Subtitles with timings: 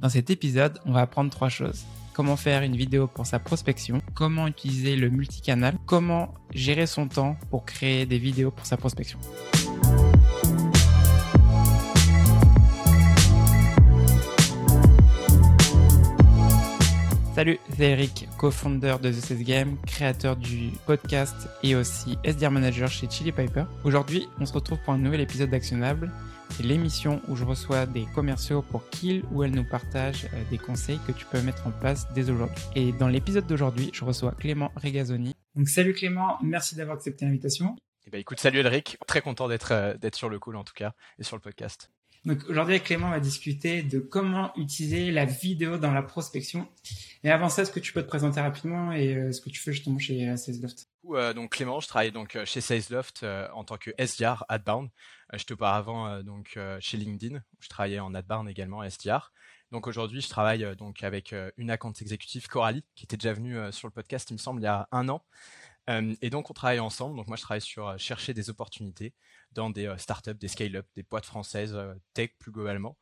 [0.00, 1.84] Dans cet épisode, on va apprendre trois choses.
[2.14, 7.36] Comment faire une vidéo pour sa prospection, comment utiliser le multicanal, comment gérer son temps
[7.50, 9.18] pour créer des vidéos pour sa prospection.
[17.34, 22.88] Salut, c'est Eric, co-founder de The Sales Game, créateur du podcast et aussi SDR manager
[22.88, 23.64] chez Chili Piper.
[23.84, 26.10] Aujourd'hui, on se retrouve pour un nouvel épisode d'Actionnable.
[26.60, 30.58] C'est l'émission où je reçois des commerciaux pour qu'ils ou elles nous partagent euh, des
[30.58, 32.62] conseils que tu peux mettre en place dès aujourd'hui.
[32.76, 35.34] Et dans l'épisode d'aujourd'hui, je reçois Clément Regazzoni.
[35.54, 37.76] Donc salut Clément, merci d'avoir accepté l'invitation.
[38.06, 40.74] Eh ben écoute, salut Eric, très content d'être euh, d'être sur le call en tout
[40.74, 41.90] cas et sur le podcast.
[42.26, 46.68] Donc aujourd'hui avec Clément, on va discuter de comment utiliser la vidéo dans la prospection.
[47.24, 49.60] Et avant ça, est-ce que tu peux te présenter rapidement et euh, ce que tu
[49.60, 53.78] fais justement chez euh, SalesLoft euh, Donc Clément, je travaille donc chez SalesLoft en tant
[53.78, 54.90] que SDR Adbound.
[55.34, 59.32] J'étais auparavant donc chez LinkedIn, je travaillais en Adbound également SDR.
[59.70, 63.86] Donc aujourd'hui, je travaille donc avec une account exécutive Coralie, qui était déjà venue sur
[63.86, 65.24] le podcast, il me semble, il y a un an.
[65.88, 67.16] et donc on travaille ensemble.
[67.16, 69.14] Donc moi, je travaille sur chercher des opportunités
[69.52, 71.78] dans des startups, des scale-up, des boîtes françaises,
[72.12, 72.98] tech plus globalement,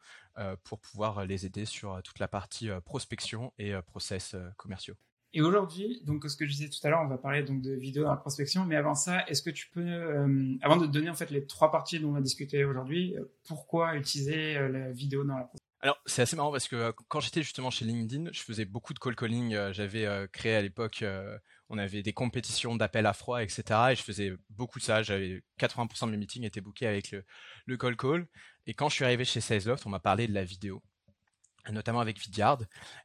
[0.65, 4.97] pour pouvoir les aider sur toute la partie prospection et process commerciaux.
[5.35, 7.75] Et aujourd'hui, donc ce que je disais tout à l'heure, on va parler donc de
[7.75, 11.11] vidéo dans la prospection, mais avant ça, est-ce que tu peux, avant de te donner
[11.11, 13.15] en fait les trois parties dont on va discuter aujourd'hui,
[13.47, 17.45] pourquoi utiliser la vidéo dans la prospection alors, c'est assez marrant parce que quand j'étais
[17.45, 19.57] justement chez LinkedIn, je faisais beaucoup de call calling.
[19.71, 21.05] J'avais créé à l'époque
[21.71, 23.63] on avait des compétitions d'appel à froid, etc.
[23.91, 25.03] Et je faisais beaucoup de ça.
[25.03, 27.15] J'avais 80% de mes meetings étaient bookés avec
[27.67, 28.27] le, call call.
[28.67, 30.83] Et quand je suis arrivé chez SalesLoft, on m'a parlé de la vidéo,
[31.71, 32.61] notamment avec Vidyard.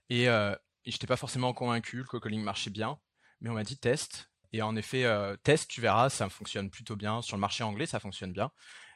[0.09, 1.97] Et, euh, et j'étais pas forcément convaincu.
[1.97, 2.99] Le call calling marchait bien,
[3.41, 4.29] mais on m'a dit test.
[4.51, 7.21] Et en effet, euh, test, tu verras, ça fonctionne plutôt bien.
[7.21, 8.51] Sur le marché anglais, ça fonctionne bien.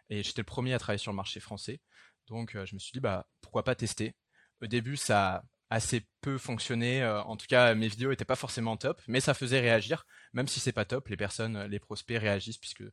[0.09, 1.81] Et j'étais le premier à travailler sur le marché français.
[2.27, 4.15] Donc, euh, je me suis dit, bah, pourquoi pas tester?
[4.61, 7.01] Au début, ça, assez peu fonctionné.
[7.01, 10.47] Euh, en tout cas, mes vidéos étaient pas forcément top, mais ça faisait réagir, même
[10.47, 11.07] si c'est pas top.
[11.09, 12.83] Les personnes, les prospects réagissent puisque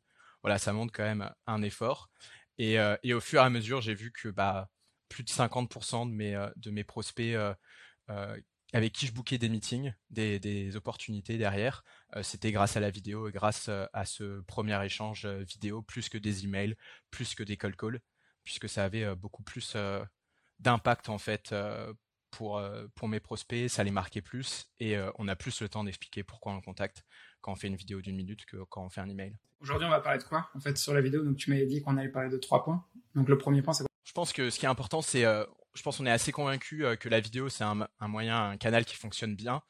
[0.42, 2.10] voilà, ça montre quand même un effort.
[2.58, 4.68] Et, et au fur et à mesure, j'ai vu que bah,
[5.08, 7.34] plus de 50% de mes, de mes prospects
[8.74, 11.84] avec qui je bookais des meetings, des, des opportunités derrière,
[12.22, 16.44] c'était grâce à la vidéo et grâce à ce premier échange vidéo, plus que des
[16.44, 16.76] emails,
[17.10, 18.00] plus que des call calls,
[18.44, 19.76] puisque ça avait beaucoup plus
[20.60, 21.54] d'impact en fait
[22.30, 25.68] pour, euh, pour mes prospects, ça les marquait plus et euh, on a plus le
[25.68, 27.04] temps d'expliquer pourquoi on le contacte
[27.40, 29.36] quand on fait une vidéo d'une minute que quand on fait un email.
[29.60, 31.22] Aujourd'hui, on va parler de quoi en fait sur la vidéo?
[31.22, 32.84] Donc tu m'avais dit qu'on allait parler de trois points.
[33.14, 33.90] Donc le premier point, c'est quoi?
[34.02, 36.84] Je pense que ce qui est important, c'est, euh, je pense qu'on est assez convaincu
[37.00, 39.62] que la vidéo c'est un, moyen, un canal qui fonctionne bien.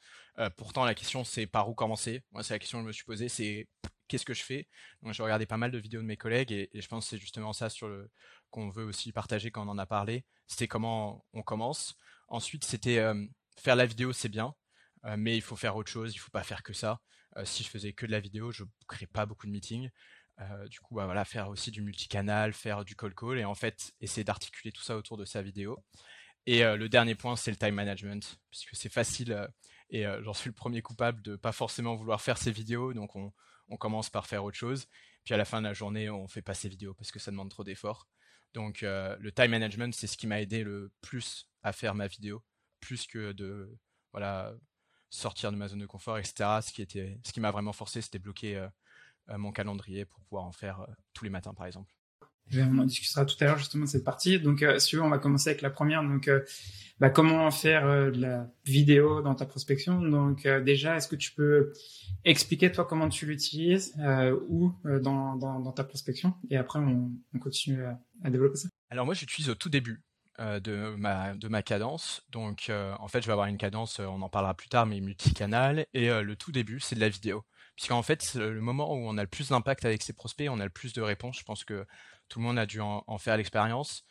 [0.57, 2.23] pourtant, la question c'est par où commencer?
[2.31, 3.67] Moi, c'est la question que je me suis posée, c'est
[4.07, 4.67] qu'est-ce que je fais?
[5.01, 7.17] Donc j'ai regardé pas mal de vidéos de mes collègues et, je pense que c'est
[7.17, 8.09] justement ça sur le
[8.51, 10.25] qu'on veut aussi partager quand on en a parlé.
[10.47, 11.95] C'était comment on commence.
[12.27, 13.03] Ensuite, c'était
[13.57, 14.53] faire la vidéo, c'est bien,
[15.17, 16.99] mais il faut faire autre chose, il faut pas faire que ça.
[17.43, 19.89] si je faisais que de la vidéo, je créerais pas beaucoup de meetings.
[20.69, 23.93] Du coup, bah, voilà, faire aussi du multicanal, faire du call call et en fait
[24.01, 25.83] essayer d'articuler tout ça autour de sa vidéo.
[26.45, 29.47] Et le dernier point, c'est le time management, puisque c'est facile
[29.89, 33.31] et j'en suis le premier coupable de pas forcément vouloir faire ces vidéos, donc on,
[33.79, 34.87] commence par faire autre chose.
[35.23, 37.31] Puis à la fin de la journée, on fait pas ces vidéos parce que ça
[37.31, 38.07] demande trop d'efforts.
[38.53, 42.43] Donc le time management, c'est ce qui m'a aidé le plus à faire ma vidéo,
[42.79, 43.75] plus que de
[44.11, 44.53] voilà
[45.09, 46.59] sortir de ma zone de confort, etc.
[46.61, 48.69] Ce qui était, ce qui m'a vraiment forcé, c'était bloquer euh, euh,
[49.29, 51.93] mon calendrier pour pouvoir en faire euh, tous les matins, par exemple.
[52.53, 54.39] On en discutera tout à l'heure justement de cette partie.
[54.39, 56.03] Donc, si tu veux, on va commencer avec la première.
[56.03, 56.29] Donc,
[56.99, 59.99] bah, comment faire de la vidéo dans ta prospection?
[59.99, 61.73] Donc, déjà, est-ce que tu peux
[62.23, 63.95] expliquer toi comment tu l'utilises
[64.47, 66.35] ou dans, dans, dans, ta prospection?
[66.51, 68.69] Et après, on, on continue à, à développer ça.
[68.91, 70.03] Alors moi, j'utilise au tout début.
[70.37, 72.21] Euh, de, ma, de ma cadence.
[72.29, 74.85] Donc, euh, en fait, je vais avoir une cadence, euh, on en parlera plus tard,
[74.85, 75.85] mais multicanal.
[75.93, 77.45] Et le tout début, c'est de la vidéo.
[77.75, 80.63] Puisqu'en fait, le moment où on a le plus d'impact avec ses prospects, on a
[80.63, 81.39] le plus de réponses.
[81.39, 81.85] Je pense que
[82.29, 84.05] tout le monde a dû en, faire l'expérience,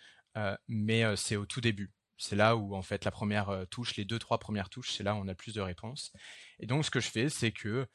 [0.69, 1.91] mais c'est au tout début.
[2.19, 5.15] C'est là où, en fait, la première touche, les deux, trois premières touches, c'est là
[5.15, 6.13] où on a le plus de réponses.
[6.61, 7.87] Et donc, ce que je fais, c'est que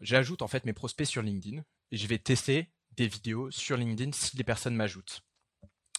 [0.00, 4.12] j'ajoute, en fait, mes prospects sur LinkedIn et je vais tester des vidéos sur LinkedIn
[4.12, 5.22] si les personnes m'ajoutent.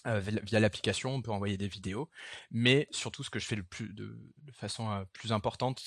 [0.06, 2.10] Euh, via l'application, on peut envoyer des vidéos,
[2.52, 4.20] mais surtout ce que je fais de,
[4.52, 5.82] façon euh, plus importante,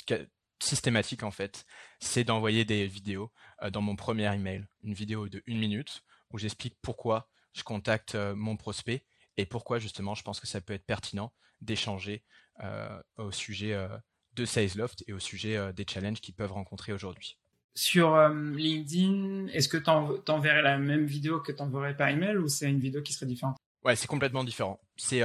[0.60, 1.66] systématique en fait,
[2.00, 3.32] c'est d'envoyer des vidéos
[3.62, 8.14] euh, dans mon premier email, une vidéo de une minute où j'explique pourquoi je contacte
[8.14, 9.04] mon prospect
[9.36, 11.32] et pourquoi justement je pense que ça peut être pertinent
[11.62, 12.22] d'échanger
[13.16, 13.78] au sujet
[14.34, 17.38] de SalesLoft et au sujet des challenges qu'ils peuvent rencontrer aujourd'hui.
[17.74, 19.88] Sur LinkedIn, est-ce que tu
[20.30, 23.26] enverrais la même vidéo que tu enverrais par email ou c'est une vidéo qui serait
[23.26, 23.56] différente?
[23.84, 24.80] Ouais, c'est complètement différent.
[24.96, 25.22] c'est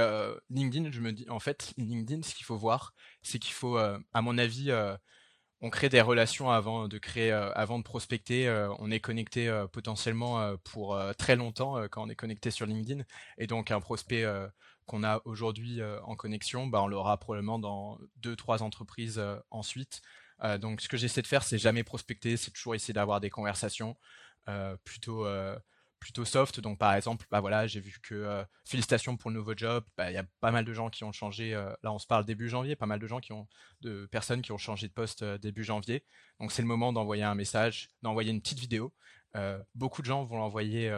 [0.48, 0.90] LinkedIn.
[0.90, 4.38] Je me dis, en fait, LinkedIn, ce qu'il faut voir, c'est qu'il faut, à mon
[4.38, 4.70] avis,
[5.62, 8.50] on crée des relations avant de créer, avant de prospecter.
[8.80, 13.04] on est connecté potentiellement pour très longtemps quand on est connecté sur LinkedIn.
[13.38, 14.26] Et donc un prospect
[14.86, 20.02] qu'on a aujourd'hui en connexion, bah, on l'aura probablement dans deux, trois entreprises ensuite.
[20.58, 23.96] donc ce que j'essaie de faire, c'est jamais prospecter, c'est toujours essayer d'avoir des conversations
[24.82, 25.24] plutôt
[26.02, 26.60] plutôt soft.
[26.60, 29.84] Donc par exemple, bah voilà, j'ai vu que euh, félicitations pour le nouveau job.
[29.96, 31.54] Bah, il y a pas mal de gens qui ont changé.
[31.54, 32.74] Euh, là, on se parle début janvier.
[32.74, 33.46] Pas mal de gens qui ont,
[33.80, 36.04] de personnes qui ont changé de poste euh, début janvier.
[36.40, 38.92] Donc c'est le moment d'envoyer un message, d'envoyer une petite vidéo.
[39.74, 40.92] beaucoup de gens vont l'envoyer.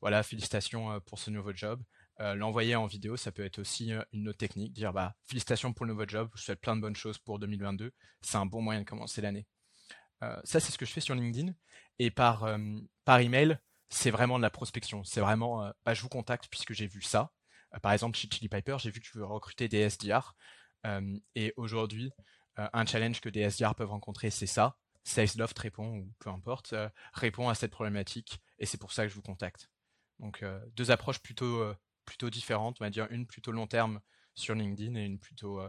[0.00, 1.80] voilà, félicitations pour ce nouveau job.
[2.18, 4.72] l'envoyer en vidéo, ça peut être aussi une autre technique.
[4.72, 6.28] Dire bah félicitations pour le nouveau job.
[6.34, 7.92] Je souhaite plein de bonnes choses pour 2022.
[8.22, 9.46] C'est un bon moyen de commencer l'année.
[10.20, 11.52] ça, c'est ce que je fais sur LinkedIn.
[12.00, 12.46] Et par,
[13.04, 13.58] par email,
[13.90, 15.04] c'est vraiment de la prospection.
[15.04, 17.32] C'est vraiment, euh, bah, je vous contacte puisque j'ai vu ça.
[17.74, 20.34] Euh, par exemple, chez Chili Piper, j'ai vu que tu veux recruter des SDR.
[20.86, 22.12] Euh, et aujourd'hui,
[22.56, 24.76] un challenge que des SDR peuvent rencontrer, c'est ça.
[25.04, 26.74] SalesLoft répond, ou peu importe,
[27.12, 28.40] répond à cette problématique.
[28.58, 29.70] Et c'est pour ça que je vous contacte.
[30.18, 30.44] Donc,
[30.74, 31.72] deux approches plutôt,
[32.04, 32.78] plutôt différentes.
[32.80, 34.00] On va dire une plutôt long terme
[34.34, 35.62] sur LinkedIn et une plutôt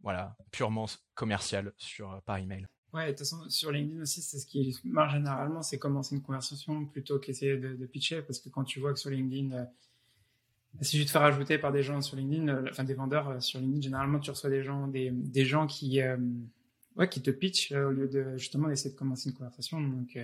[0.00, 2.66] voilà, purement commerciale sur, par email.
[2.92, 6.20] Ouais, de toute façon, sur LinkedIn aussi, c'est ce qui marche généralement, c'est commencer une
[6.20, 9.64] conversation plutôt qu'essayer de, pitcher, parce que quand tu vois que sur LinkedIn, euh,
[10.82, 13.40] si tu te fais rajouter par des gens sur LinkedIn, euh, enfin des vendeurs euh,
[13.40, 16.00] sur LinkedIn, généralement tu reçois des gens, des, des gens qui,
[16.96, 19.80] ouais, qui te pitchent au lieu de justement essayer de commencer une conversation.
[19.80, 20.18] Donc,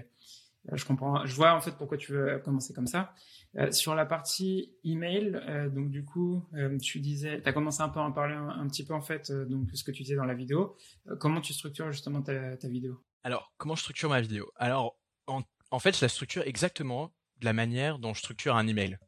[0.72, 3.12] je comprends, je vois en fait pourquoi tu veux commencer comme ça.
[3.56, 7.80] Euh, sur la partie email, euh, donc du coup, euh, tu disais, tu as commencé
[7.80, 10.16] un peu à en parler un, petit peu en fait, donc ce que tu disais
[10.16, 10.76] dans la vidéo.
[11.18, 13.02] comment tu structures justement ta, vidéo?
[13.22, 14.52] Alors, comment je structure ma vidéo?
[14.56, 18.98] Alors, en, fait, je la structure exactement de la manière dont je structure un email.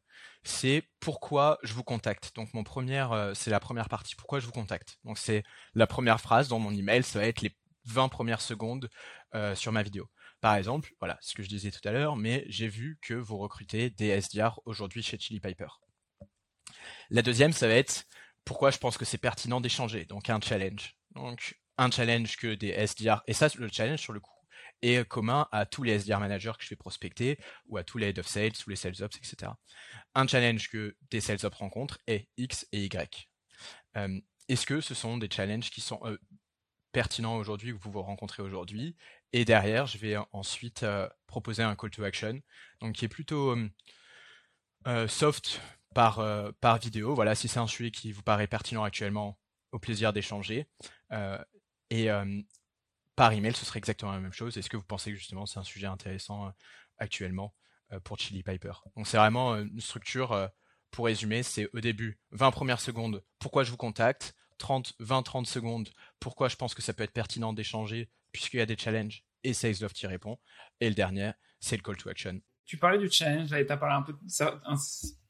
[0.43, 2.35] C'est pourquoi je vous contacte.
[2.35, 4.15] Donc, mon première, c'est la première partie.
[4.15, 4.97] Pourquoi je vous contacte?
[5.03, 5.43] Donc, c'est
[5.75, 7.03] la première phrase dans mon email.
[7.03, 7.55] Ça va être les
[7.85, 8.89] 20 premières secondes
[9.53, 10.09] sur ma vidéo.
[10.41, 13.37] Par exemple, voilà ce que je disais tout à l'heure, mais j'ai vu que vous
[13.37, 15.67] recrutez des SDR aujourd'hui chez Chili Piper.
[17.11, 18.05] La deuxième, ça va être
[18.43, 20.95] pourquoi je pense que c'est pertinent d'échanger, donc un challenge.
[21.11, 24.31] Donc un challenge que des SDR, et ça, le challenge sur le coup,
[24.81, 27.37] est commun à tous les SDR managers que je vais prospecter,
[27.67, 29.51] ou à tous les head of sales, ou les sales ops, etc.
[30.15, 33.29] Un challenge que des sales ops rencontrent est X et Y.
[33.97, 36.17] Euh, est-ce que ce sont des challenges qui sont euh,
[36.91, 38.95] pertinents aujourd'hui, que vous vous rencontrez aujourd'hui?
[39.33, 42.41] Et derrière, je vais ensuite euh, proposer un call to action,
[42.81, 43.55] donc qui est plutôt
[44.87, 45.61] euh, soft
[45.93, 47.15] par, euh, par vidéo.
[47.15, 49.39] Voilà, si c'est un sujet qui vous paraît pertinent actuellement,
[49.71, 50.67] au plaisir d'échanger.
[51.89, 52.09] et
[53.15, 54.57] par email, ce serait exactement la même chose.
[54.57, 56.51] Est-ce que vous pensez que justement c'est un sujet intéressant
[56.97, 57.53] actuellement
[58.03, 58.73] pour Chili Piper?
[58.95, 60.49] Donc c'est vraiment une structure,
[60.91, 65.89] pour résumer, c'est au début 20 premières secondes, pourquoi je vous contacte, 30, 20-30 secondes,
[66.19, 69.53] pourquoi je pense que ça peut être pertinent d'échanger puisqu'il y a des challenges et
[69.53, 70.37] SalesLoft qui répond.
[70.79, 72.39] Et le dernier, c'est le call to action.
[72.65, 74.15] Tu parlais du challenge, tu as parlé un peu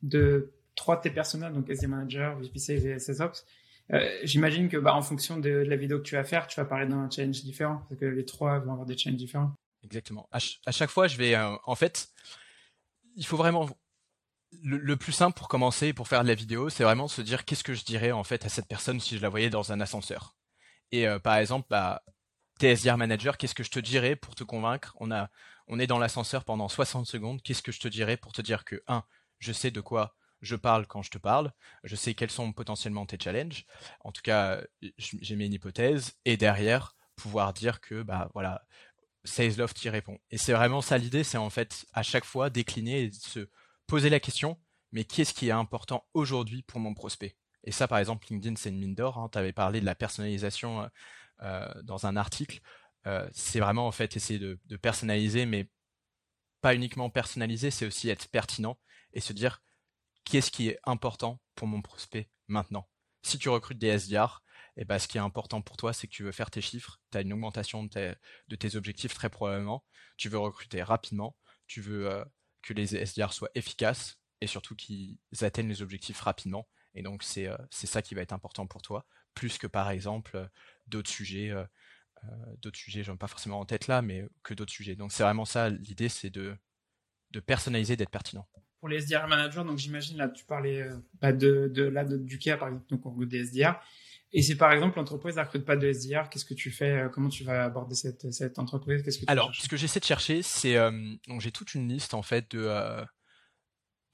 [0.01, 3.45] de trois de tes personnages, donc SD Manager, VP Sales et SSOps.
[3.94, 6.65] Euh, J'imagine que bah, en fonction de, la vidéo que tu vas faire, tu vas
[6.65, 9.54] parler d'un challenge différent, parce que les trois vont avoir des challenges différents.
[9.83, 10.30] Exactement.
[10.31, 10.39] À,
[10.71, 12.09] chaque fois, je vais, euh, en fait,
[13.15, 13.68] il faut vraiment
[14.63, 17.63] le, plus simple pour commencer pour faire de la vidéo, c'est vraiment se dire qu'est-ce
[17.63, 20.36] que je dirais en fait à cette personne si je la voyais dans un ascenseur.
[20.92, 22.04] Et euh, par exemple, bah,
[22.61, 24.95] TSDR Manager, qu'est-ce que je te dirais pour te convaincre?
[24.99, 25.30] On, a,
[25.68, 28.65] on est dans l'ascenseur pendant 60 secondes, qu'est-ce que je te dirais pour te dire
[28.65, 29.03] que, un,
[29.39, 31.51] je sais de quoi je parle quand je te parle,
[31.83, 33.65] je sais quels sont potentiellement tes challenges,
[34.01, 34.61] en tout cas,
[34.97, 38.63] j'ai mis une hypothèse, et derrière, pouvoir dire que, bah voilà,
[39.37, 40.19] Love qui répond.
[40.30, 43.49] Et c'est vraiment ça l'idée, c'est en fait à chaque fois décliner et se
[43.87, 44.59] poser la question,
[44.91, 47.35] mais qu'est-ce qui est important aujourd'hui pour mon prospect?
[47.63, 49.18] Et ça, par exemple, LinkedIn, c'est une mine d'or.
[49.18, 49.30] Hein.
[49.31, 50.87] tu avais parlé de la personnalisation euh,
[51.42, 52.62] dans un article,
[53.07, 55.69] euh, c'est vraiment en fait essayer de, personnaliser, mais
[56.62, 58.78] pas uniquement personnaliser, c'est aussi être pertinent
[59.14, 59.64] et se dire
[60.24, 62.88] qu'est-ce qui est important pour mon prospect maintenant?
[63.24, 64.44] Si tu recrutes des SDR,
[64.78, 67.00] eh ben, ce qui est important pour toi, c'est que tu veux faire tes chiffres,
[67.12, 68.16] tu as une augmentation de
[68.56, 69.83] tes, objectifs très probablement,
[70.18, 71.36] tu veux recruter rapidement,
[71.68, 72.24] tu veux euh,
[72.62, 76.68] que les SDR soient efficaces et surtout qu'ils atteignent les objectifs rapidement.
[76.94, 80.50] Et donc c'est ça qui va être important pour toi, plus que par exemple
[80.92, 81.64] d'autres sujets, euh,
[82.24, 82.28] euh,
[82.62, 84.95] d'autres sujets, j'en ai pas forcément en tête là, mais que d'autres sujets.
[84.95, 86.56] Donc c'est vraiment ça, l'idée c'est de,
[87.31, 88.48] de personnaliser, d'être pertinent.
[88.80, 92.38] Pour les SDR managers, donc j'imagine là tu parlais euh, bah, de, de, là, du
[92.38, 93.80] cas par exemple, donc on des SDR.
[94.33, 97.28] Et si par exemple l'entreprise ne recrute pas de SDR, qu'est-ce que tu fais Comment
[97.28, 99.04] tu vas aborder cette, cette entreprise?
[99.04, 100.76] Que Alors, ce que j'essaie de chercher, c'est
[101.28, 103.04] donc j'ai toute une liste en fait de,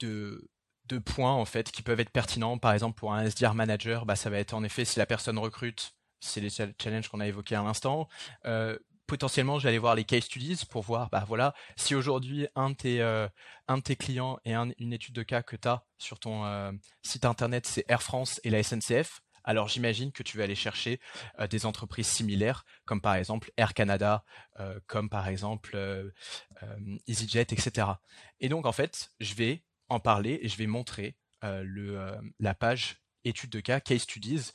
[0.00, 0.50] de
[0.88, 2.58] de points en fait qui peuvent être pertinents.
[2.58, 5.38] Par exemple, pour un SDR manager, bah, ça va être en effet si la personne
[5.38, 8.08] recrute, c'est les challenges qu'on a évoqués à l'instant.
[8.44, 12.46] Euh, potentiellement, je vais aller voir les case studies pour voir, bah voilà, si aujourd'hui
[12.54, 13.28] un de tes, euh,
[13.66, 16.72] un de tes clients et une étude de cas que tu as sur ton euh,
[17.02, 21.00] site internet, c'est Air France et la SNCF, alors j'imagine que tu vas aller chercher
[21.48, 24.22] des entreprises similaires, comme par exemple Air Canada,
[24.86, 25.78] comme par exemple
[27.06, 27.86] EasyJet, etc.
[28.40, 33.50] Et donc en fait, je vais en parler et je vais montrer la page étude
[33.50, 34.52] de cas, case studies,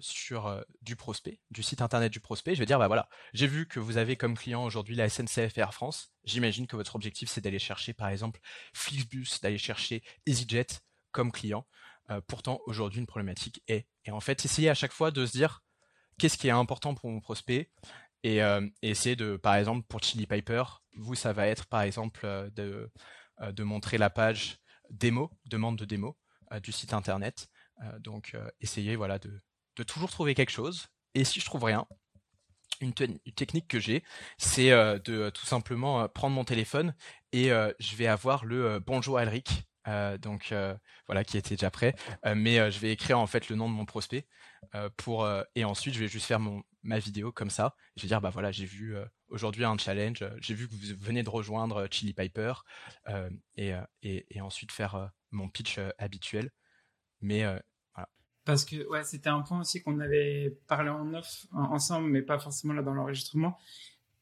[0.00, 2.54] sur du prospect, du site internet du prospect.
[2.54, 5.56] Je vais dire, bah voilà, j'ai vu que vous avez comme client aujourd'hui la SNCF
[5.56, 6.12] Air France.
[6.24, 8.40] J'imagine que votre objectif, c'est d'aller chercher, par exemple,
[8.74, 10.66] Flixbus, d'aller chercher EasyJet
[11.10, 11.66] comme client.
[12.10, 13.86] Euh, pourtant, aujourd'hui, une problématique est.
[14.04, 15.62] Et en fait, essayer à chaque fois de se dire
[16.18, 17.70] qu'est-ce qui est important pour mon prospect
[18.24, 20.62] et, euh, essayer de, par exemple, pour Chili Piper,
[20.96, 22.90] vous, ça va être, par exemple, euh, de,
[23.40, 24.58] de montrer la page
[24.90, 26.16] démo, demande de démo
[26.62, 27.48] du site internet.
[28.00, 29.40] donc, essayer voilà, de,
[29.76, 30.88] de, toujours trouver quelque chose.
[31.14, 31.86] Et si je trouve rien,
[32.80, 34.02] une, technique que j'ai,
[34.38, 36.94] c'est de tout simplement prendre mon téléphone
[37.32, 40.76] et je vais avoir le bonjour Elric euh, donc euh,
[41.06, 41.94] voilà qui était déjà prêt.
[42.26, 44.26] Euh, mais je vais écrire en fait le nom de mon prospect
[44.96, 47.74] pour et ensuite je vais juste faire mon ma vidéo comme ça.
[47.96, 48.96] Je vais dire bah voilà j'ai vu
[49.28, 52.54] aujourd'hui un challenge j'ai vu que vous venez de rejoindre Chili Piper
[53.56, 56.50] et, et, ensuite faire mon pitch habituel.
[57.20, 57.44] Mais
[58.44, 62.38] parce que ouais c'était un point aussi qu'on avait parlé en off ensemble mais pas
[62.38, 63.58] forcément là dans l'enregistrement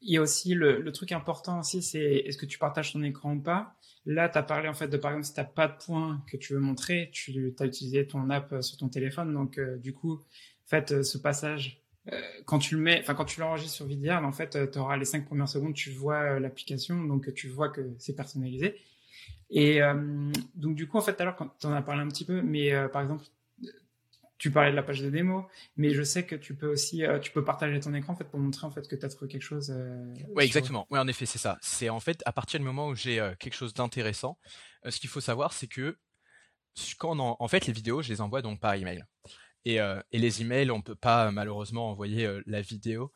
[0.03, 3.35] il y a aussi le, truc important aussi c'est est-ce que tu partages ton écran
[3.35, 3.75] ou pas?
[4.07, 6.25] Là, tu as parlé en fait de par exemple si tu n'as pas de points
[6.27, 9.35] que tu veux montrer, tu as utilisé ton app euh, sur ton téléphone.
[9.35, 11.83] Donc euh, du coup, en fait, euh, ce passage,
[12.47, 15.05] quand tu le mets, enfin quand tu l'enregistres sur Vidyard, en fait, tu auras les
[15.05, 18.75] cinq premières secondes, tu vois l'application, donc tu vois que c'est personnalisé.
[19.51, 19.81] Et
[20.55, 22.73] donc du coup, en fait, alors quand tu en as parlé un petit peu, mais
[22.89, 23.25] par exemple,
[24.41, 27.19] tu parlais de la page de démo, mais je sais que tu peux aussi, euh,
[27.19, 29.31] tu peux partager ton écran en fait pour montrer en fait que tu as trouvé
[29.31, 29.71] quelque chose.
[29.71, 30.87] Euh, oui, exactement.
[30.91, 31.59] Oui, en effet, c'est ça.
[31.61, 34.39] C'est en fait à partir du moment où j'ai euh, quelque chose d'intéressant,
[34.89, 35.99] ce qu'il faut savoir, c'est que
[36.99, 37.49] quand on en...
[37.49, 39.05] fait les vidéos, je les envoie donc par email.
[39.67, 43.13] Et, et les emails, on peut pas malheureusement envoyer la vidéo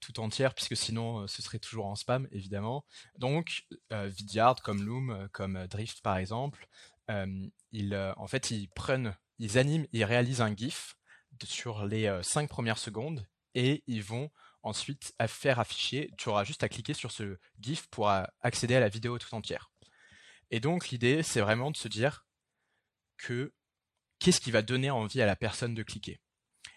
[0.00, 2.84] tout entière puisque sinon ce serait toujours en spam évidemment.
[3.16, 3.62] Donc
[3.92, 6.66] Vidyard comme Loom, comme Drift par exemple,
[7.70, 10.96] ils en fait ils prennent ils animent, ils réalisent un GIF
[11.44, 14.30] sur les 5 euh, premières secondes et ils vont
[14.62, 18.80] ensuite faire afficher, tu auras juste à cliquer sur ce GIF pour euh, accéder à
[18.80, 19.70] la vidéo tout entière.
[20.50, 22.26] Et donc l'idée, c'est vraiment de se dire
[23.16, 23.52] que
[24.18, 26.20] qu'est-ce qui va donner envie à la personne de cliquer.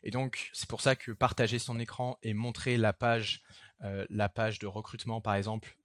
[0.03, 3.41] Et donc c'est pour ça que partager son écran et montrer la page,
[3.81, 5.77] euh, la page de recrutement par exemple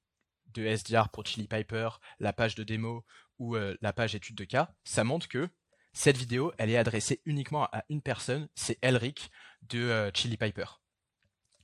[0.49, 3.05] de SDR pour Chili Piper, la page de démo
[3.39, 5.51] ou la page étude de cas, ça montre que
[5.97, 9.31] cette vidéo, elle est adressée uniquement à une personne, c'est Elric
[9.63, 10.67] de euh, Chili Piper.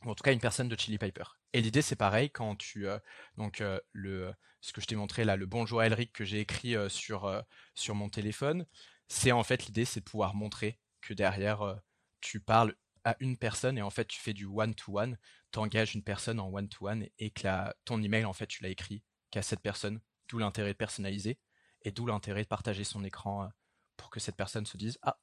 [0.06, 1.24] Ou en tout cas une personne de Chili Piper.
[1.52, 2.98] Et l'idée c'est pareil quand tu euh,
[3.36, 6.40] donc euh, le ce que je t'ai montré là le bonjour à Elric que j'ai
[6.40, 8.64] écrit sur sur mon téléphone,
[9.06, 11.80] c'est en fait l'idée c'est de pouvoir montrer que derrière
[12.22, 12.74] tu parles
[13.04, 15.18] à une personne et en fait tu fais du one to one,
[15.52, 17.48] tu engages une personne en one to one et que
[17.84, 21.38] ton email en fait tu l'as écrit qu'à cette personne, d'où l'intérêt de personnaliser
[21.82, 23.50] et d'où l'intérêt de partager son écran
[23.96, 25.18] pour que cette personne se dise ah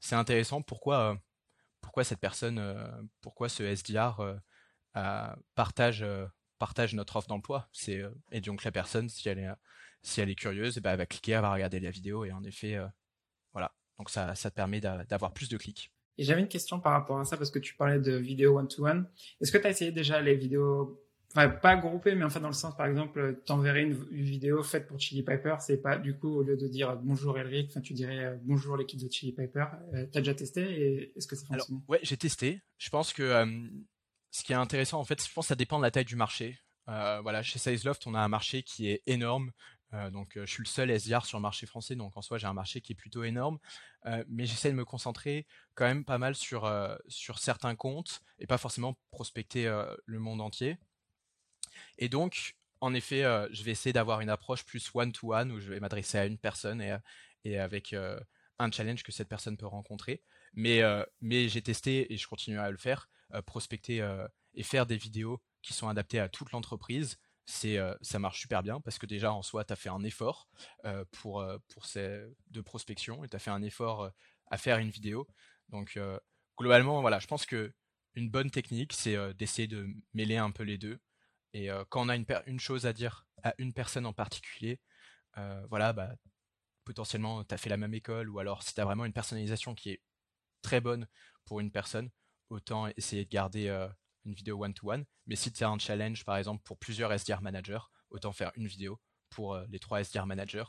[0.00, 1.14] c'est intéressant pourquoi euh,
[1.80, 2.86] pourquoi cette personne euh,
[3.20, 4.20] pourquoi ce SDR
[4.94, 6.04] euh, partage
[6.58, 7.68] partage notre offre d'emploi?
[7.72, 9.48] C'est et donc la personne si elle est
[10.02, 12.32] si elle est curieuse eh ben, elle va cliquer elle va regarder la vidéo et
[12.32, 12.78] en effet
[13.52, 13.74] voilà.
[13.98, 15.92] Donc ça ça te permet d'avoir plus de clics.
[16.18, 19.08] Et j'avais une question par rapport à ça parce que tu parlais de vidéo one-to-one.
[19.40, 21.01] Est-ce que tu as essayé déjà les vidéos
[21.34, 24.86] enfin pas groupé, mais enfin dans le sens, par exemple, t'enverrais une, une vidéo faite
[24.86, 27.94] pour Chili Piper, c'est pas du coup au lieu de dire bonjour Elric, enfin tu
[27.94, 29.66] dirais euh, bonjour l'équipe de Chili Piper.
[29.94, 31.80] Euh, T'as déjà testé et est-ce que ça fonctionne?
[31.88, 32.60] Ouais, j'ai testé.
[32.78, 33.46] Je pense que euh,
[34.30, 36.16] ce qui est intéressant, en fait, je pense que ça dépend de la taille du
[36.16, 36.58] marché.
[36.88, 39.52] Euh, voilà, chez Sizeloft, on a un marché qui est énorme.
[39.94, 42.46] Euh, donc, je suis le seul SDR sur le marché français, donc en soi, j'ai
[42.46, 43.58] un marché qui est plutôt énorme.
[44.26, 46.70] mais j'essaie de me concentrer quand même pas mal sur
[47.08, 49.64] sur certains comptes et pas forcément prospecter
[50.06, 50.78] le monde entier.
[51.98, 55.70] Et donc, en effet, euh, je vais essayer d'avoir une approche plus one-to-one où je
[55.70, 56.96] vais m'adresser à une personne et,
[57.44, 58.18] et avec euh,
[58.58, 60.20] un challenge que cette personne peut rencontrer.
[60.52, 63.08] Mais, euh, mais j'ai testé et je continue à le faire,
[63.46, 64.06] prospecter
[64.54, 67.18] et faire des vidéos qui sont adaptées à toute l'entreprise.
[67.46, 70.48] Ça marche super bien parce que déjà en soi, tu as fait un effort
[71.12, 74.10] pour, pour ces, de prospection et tu as fait un effort
[74.50, 75.26] à faire une vidéo.
[75.70, 75.98] Donc,
[76.58, 77.72] globalement, voilà, je pense que
[78.16, 81.00] une bonne technique, c'est d'essayer de mêler un peu les deux.
[81.54, 84.80] Et quand on a une, chose à dire à une personne en particulier,
[85.68, 86.14] voilà, bah,
[86.84, 89.74] potentiellement tu as fait la même école ou alors si tu as vraiment une personnalisation
[89.74, 90.02] qui est
[90.62, 91.06] très bonne
[91.44, 92.10] pour une personne,
[92.48, 93.68] autant essayer de garder
[94.24, 95.04] une vidéo one-to-one.
[95.26, 97.80] Mais si tu as un challenge, par exemple, pour plusieurs SDR managers,
[98.10, 100.64] autant faire une vidéo pour les trois SDR managers.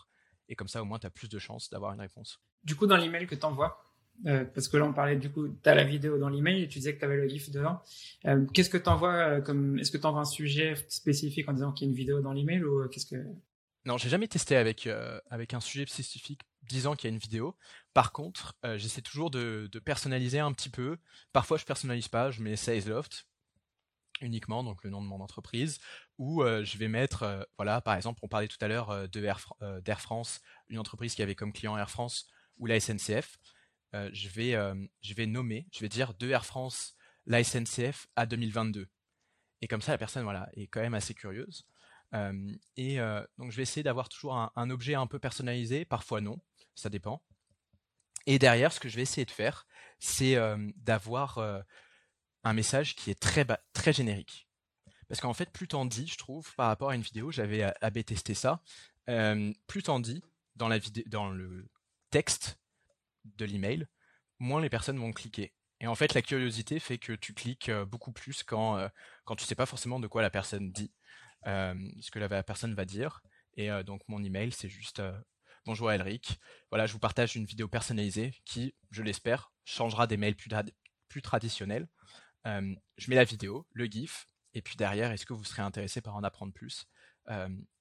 [0.49, 2.39] Et comme ça, au moins, tu as plus de chances d'avoir une réponse.
[2.63, 3.77] Du coup, dans l'email que tu envoies,
[4.25, 6.67] euh, parce que là, on parlait du coup, tu as la vidéo dans l'email et
[6.67, 7.81] tu disais que tu avais le GIF dedans.
[8.25, 9.77] Euh, qu'est-ce que tu envoies euh, comme.
[9.79, 12.33] Est-ce que tu envoies un sujet spécifique en disant qu'il y a une vidéo dans
[12.33, 13.23] l'email ou qu'est-ce que?
[13.85, 14.87] Non, j'ai jamais testé avec,
[15.29, 17.57] avec un sujet spécifique disant qu'il y a une vidéo.
[17.93, 20.97] Par contre, j'essaie toujours de, personnaliser un petit peu.
[21.33, 22.55] Parfois, je personnalise pas, je mets
[22.87, 23.25] Loft
[24.21, 25.79] uniquement, donc le nom de mon entreprise,
[26.17, 30.39] ou je vais mettre, voilà, par exemple, on parlait tout à l'heure d'Air France,
[30.69, 32.29] une entreprise qui avait comme client Air France
[32.59, 33.37] ou la SNCF.
[33.95, 36.95] Euh, je, vais, euh, je vais nommer, je vais dire de Air France,
[37.25, 38.87] la SNCF à 2022.
[39.61, 41.65] Et comme ça, la personne voilà, est quand même assez curieuse.
[42.15, 42.97] Euh, et
[43.37, 46.41] donc, je vais essayer d'avoir toujours un, objet un peu personnalisé, parfois non,
[46.75, 47.23] ça dépend.
[48.25, 49.65] Et derrière, ce que je vais essayer de faire,
[49.99, 50.35] c'est
[50.75, 51.39] d'avoir
[52.43, 54.49] un message qui est très, très générique.
[55.07, 58.03] Parce qu'en fait, plus t'en dis, je trouve, par rapport à une vidéo, j'avais AB
[58.03, 58.61] testé ça,
[59.05, 60.21] plus t'en dis
[60.55, 61.69] dans, la dans le
[62.11, 62.59] texte,
[63.25, 63.87] de l'email,
[64.39, 65.53] moins les personnes vont cliquer.
[65.79, 68.87] Et en fait, la curiosité fait que tu cliques euh, beaucoup plus quand, euh,
[69.25, 70.93] quand tu sais pas forcément de quoi la personne dit,
[71.45, 73.21] euh, ce que la personne va dire.
[73.55, 74.99] Et donc, mon email, c'est juste
[75.65, 76.39] Bonjour Elric.
[76.71, 81.87] Voilà, je vous partage une vidéo personnalisée qui, je l'espère, changera des mails plus traditionnels.
[82.45, 86.15] je mets la vidéo, le GIF, et puis derrière, est-ce que vous serez intéressé par
[86.15, 86.87] en apprendre plus?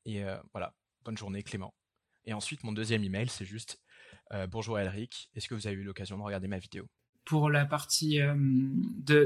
[0.04, 0.22] Et
[0.52, 1.75] voilà, bonne journée Clément.
[2.26, 3.81] Et ensuite, mon deuxième email, c'est juste
[4.33, 6.87] euh, bonjour Elric, est-ce que vous avez eu l'occasion de regarder ma vidéo?
[7.25, 8.35] Pour la partie euh,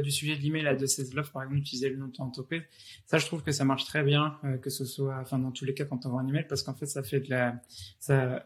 [0.00, 2.62] du sujet de l'email de 16 Love, par exemple, utiliser le nom entreprise,
[3.06, 5.64] ça je trouve que ça marche très bien, euh, que ce soit, enfin dans tous
[5.64, 7.60] les cas quand on envoie un email, parce qu'en fait ça fait de la,
[7.98, 8.44] ça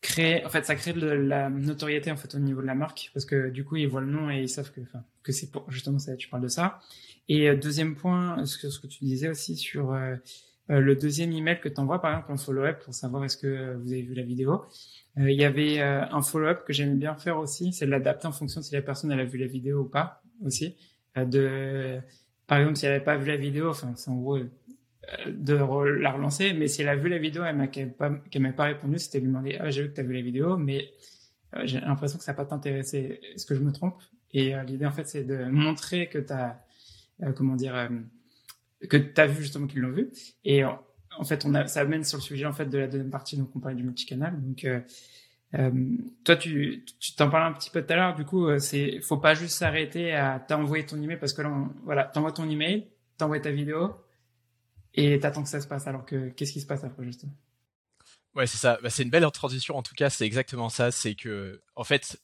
[0.00, 3.10] crée, en fait ça crée de la notoriété en fait au niveau de la marque,
[3.14, 4.80] parce que du coup ils voient le nom et ils savent que,
[5.22, 6.80] que c'est pour justement ça, tu parles de ça.
[7.28, 9.96] Et deuxième point, ce que tu disais aussi sur
[10.78, 13.92] le deuxième email que tu envoies, par exemple, en follow-up pour savoir est-ce que vous
[13.92, 14.64] avez vu la vidéo.
[15.18, 18.28] Euh, il y avait euh, un follow-up que j'aime bien faire aussi, c'est de l'adapter
[18.28, 20.76] en fonction de si la personne elle a vu la vidéo ou pas aussi.
[21.16, 22.00] Euh, de,
[22.46, 26.12] par exemple, si elle n'avait pas vu la vidéo, enfin, c'est en gros de la
[26.12, 27.42] relancer, mais si elle a vu la vidéo,
[27.98, 30.14] pas, qu'elle m'a pas répondu, c'était lui demander ah j'ai vu que tu as vu
[30.14, 30.92] la vidéo, mais
[31.64, 33.20] j'ai l'impression que ça n'a pas t'intéressé.
[33.34, 34.00] Est-ce que je me trompe?
[34.32, 36.64] Et l'idée en fait c'est de montrer que tu as
[37.34, 37.88] comment dire
[38.88, 40.10] que tu as vu justement qu'ils l'ont vu
[40.44, 40.64] et
[41.20, 43.54] en fait, on ça amène sur le sujet en fait de la deuxième partie, donc
[43.54, 44.40] on parlait du multicanal.
[44.40, 44.80] Donc, euh,
[45.54, 45.70] euh,
[46.24, 48.14] toi, tu, tu t'en parlais un petit peu tout à l'heure.
[48.14, 51.50] Du coup, euh, c'est, faut pas juste s'arrêter à t'envoyer ton email parce que là,
[51.50, 52.88] on, voilà, t'envoies ton email,
[53.18, 53.94] t'envoies ta vidéo
[54.94, 55.86] et t'attends que ça se passe.
[55.86, 57.32] Alors que, qu'est-ce qui se passe après justement?
[58.36, 58.78] Ouais, c'est ça.
[58.82, 59.76] Bah, c'est une belle transition.
[59.76, 60.92] En tout cas, c'est exactement ça.
[60.92, 62.20] C'est que, en fait,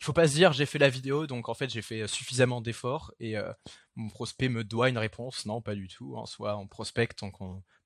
[0.00, 2.60] il faut pas se dire j'ai fait la vidéo donc en fait j'ai fait suffisamment
[2.60, 3.52] d'efforts et euh,
[3.96, 5.44] mon prospect me doit une réponse.
[5.46, 6.16] Non pas du tout.
[6.16, 7.34] En soi on prospecte donc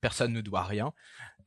[0.00, 0.92] personne ne doit rien.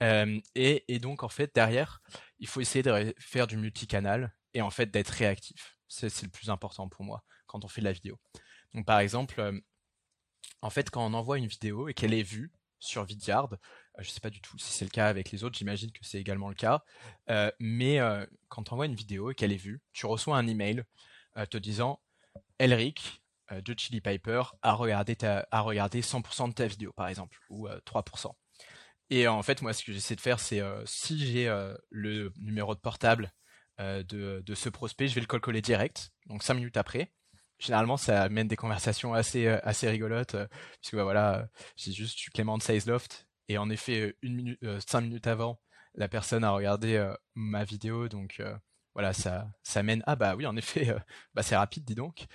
[0.02, 2.02] Euh, et, donc en fait derrière
[2.40, 5.78] il faut essayer de faire du multicanal et en fait d'être réactif.
[5.88, 8.20] C'est le plus important pour moi quand on fait de la vidéo.
[8.74, 9.60] Donc par exemple euh,
[10.62, 13.56] en fait quand on envoie une vidéo et qu'elle est vue sur Vidyard.
[13.98, 15.92] Euh, je ne sais pas du tout si c'est le cas avec les autres, j'imagine
[15.92, 16.84] que c'est également le cas.
[17.30, 20.48] Euh, mais euh, quand tu envoies une vidéo et qu'elle est vue, tu reçois un
[20.48, 20.84] email
[21.50, 22.00] te disant
[22.60, 27.38] Elric de Chili Piper a regardé, ta, a regardé 100% de ta vidéo, par exemple,
[27.50, 28.32] ou 3%.
[29.10, 31.54] Et en fait, moi, ce que j'essaie de faire, c'est si j'ai
[31.90, 33.34] le numéro de portable
[33.80, 37.12] de, ce prospect, je vais le coller direct, donc 5 minutes après
[37.58, 40.36] généralement ça amène des conversations assez assez rigolotes
[40.82, 45.02] puisque bah, voilà j'ai juste eu Clément de Sizeloft et en effet minute euh, cinq
[45.02, 45.60] minutes avant
[45.96, 48.42] la personne a regardé ma vidéo donc
[48.94, 50.94] voilà ça ça mène ah bah oui en effet
[51.34, 52.26] bah c'est rapide dis donc.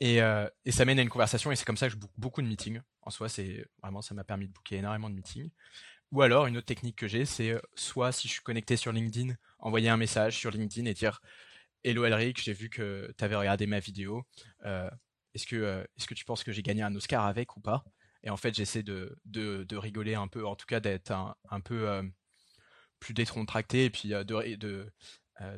[0.00, 2.42] Et, et ça mène à une conversation et c'est comme ça que je boucle beaucoup
[2.42, 2.80] de meetings.
[3.02, 5.50] En soi c'est vraiment ça m'a permis de booker énormément de meetings.
[6.10, 9.34] Ou alors une autre technique que j'ai c'est soit si je suis connecté sur LinkedIn
[9.58, 11.20] envoyer un message sur LinkedIn et dire
[11.84, 14.22] Hello Elric, j'ai vu que tu avais regardé ma vidéo.
[14.64, 14.88] Euh,
[15.34, 17.84] est-ce que, euh, est que tu penses que j'ai gagné un Oscar avec ou pas?
[18.24, 21.88] Et en fait, j'essaie de, de, rigoler un peu, en tout cas d'être un, peu
[21.88, 22.02] euh,
[23.00, 24.92] plus décontracté et puis de, de,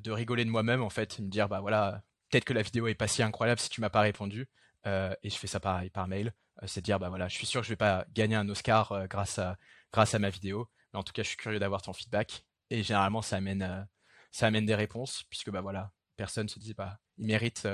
[0.00, 2.94] de rigoler de moi-même, en fait, me dire, bah voilà, peut-être que la vidéo est
[2.94, 4.48] pas si incroyable si tu m'as pas répondu.
[4.87, 6.33] et je fais ça pareil par mail.
[6.66, 9.38] c'est dire, bah voilà, je suis sûr que je vais pas gagner un Oscar grâce,
[9.38, 9.59] à,
[9.92, 10.68] grâce à ma vidéo.
[10.92, 12.44] Mais en tout cas, je suis curieux d'avoir ton feedback.
[12.70, 13.87] Et généralement, ça amène,
[14.33, 17.68] ça amène des réponses, puisque bah voilà, personne se dit bah il mérite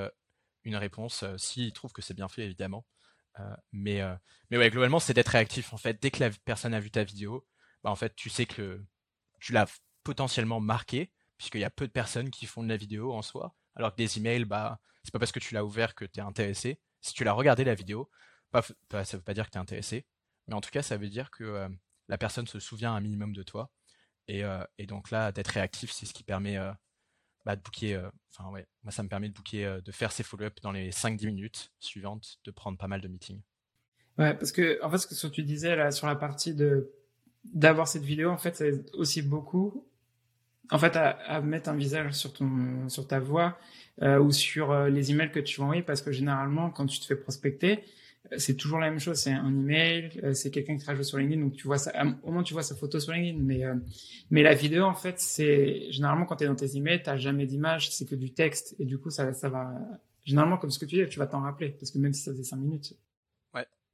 [0.63, 2.85] une réponse s'il trouve que c'est bien fait évidemment.
[3.71, 4.01] Mais
[4.49, 7.03] mais ouais globalement c'est d'être réactif en fait dès que la personne a vu ta
[7.03, 7.47] vidéo
[7.83, 8.83] bah en fait tu sais que
[9.39, 9.67] tu l'as
[10.03, 13.55] potentiellement marquer, puisqu'il y a peu de personnes qui font de la vidéo en soi,
[13.75, 16.23] alors que des emails, bah, c'est pas parce que tu l'as ouvert que tu es
[16.23, 16.79] intéressé.
[17.01, 18.09] Si tu l'as regardé la vidéo,
[18.51, 18.61] pas,
[19.03, 20.05] ça veut pas dire que tu es intéressé,
[20.47, 21.69] mais en tout cas, ça veut dire que euh,
[22.07, 23.71] la personne se souvient un minimum de toi.
[24.27, 26.71] Et, euh, et donc là, d'être réactif, c'est ce qui permet euh,
[27.45, 28.09] bah, de booker.
[28.29, 31.25] Enfin, ouais, moi, ça me permet de booker, de faire ces follow-up dans les 5-10
[31.27, 33.41] minutes suivantes, de prendre pas mal de meetings.
[34.17, 36.91] Ouais, parce que, en fait, ce que tu disais là sur la partie de
[37.43, 39.83] d'avoir cette vidéo, en fait, c'est aussi beaucoup
[40.71, 43.57] en fait, à, mettre un visage sur ton, sur ta voix
[44.01, 46.99] euh, ou sur euh, les emails que tu vas envoyer, parce que généralement, quand tu
[46.99, 47.81] te fais prospecter, euh,
[48.37, 49.17] c'est toujours la même chose.
[49.17, 51.91] C'est un email, c'est quelqu'un qui te sur LinkedIn, donc tu vois ça.
[52.23, 53.63] Au moins, tu vois sa photo sur LinkedIn, mais
[54.29, 57.45] mais la vidéo, en fait, c'est généralement quand tu es dans tes emails, t'as jamais
[57.45, 59.71] d'image, c'est que du texte, et du coup, ça, ça va.
[60.23, 62.31] Généralement, comme ce que tu dis, tu vas t'en rappeler, parce que même si ça
[62.31, 62.95] faisait cinq minutes,